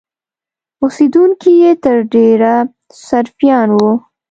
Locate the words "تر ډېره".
1.83-2.53